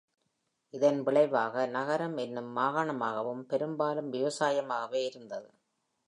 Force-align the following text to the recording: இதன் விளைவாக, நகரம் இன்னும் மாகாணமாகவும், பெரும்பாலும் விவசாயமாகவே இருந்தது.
இதன் 0.73 1.03
விளைவாக, 1.03 1.65
நகரம் 1.65 2.17
இன்னும் 2.17 2.57
மாகாணமாகவும், 2.57 3.43
பெரும்பாலும் 3.43 4.11
விவசாயமாகவே 4.11 5.01
இருந்தது. 5.05 5.49